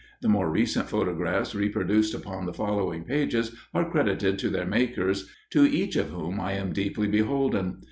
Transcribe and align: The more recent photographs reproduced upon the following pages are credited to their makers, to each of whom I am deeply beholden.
The 0.21 0.27
more 0.29 0.49
recent 0.49 0.89
photographs 0.89 1.53
reproduced 1.53 2.15
upon 2.15 2.47
the 2.47 2.53
following 2.55 3.03
pages 3.03 3.55
are 3.71 3.87
credited 3.87 4.39
to 4.39 4.49
their 4.49 4.65
makers, 4.65 5.29
to 5.51 5.63
each 5.63 5.95
of 5.95 6.09
whom 6.09 6.39
I 6.39 6.53
am 6.53 6.73
deeply 6.73 7.05
beholden. 7.07 7.77